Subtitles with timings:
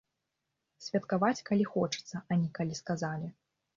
[0.85, 3.27] Святкаваць, калі хочацца, а не калі сказалі.